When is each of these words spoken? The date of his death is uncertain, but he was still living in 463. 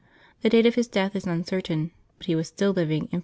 The 0.41 0.49
date 0.49 0.65
of 0.65 0.73
his 0.73 0.87
death 0.87 1.15
is 1.15 1.27
uncertain, 1.27 1.91
but 2.17 2.25
he 2.25 2.33
was 2.33 2.47
still 2.47 2.71
living 2.71 3.03
in 3.11 3.19
463. 3.19 3.19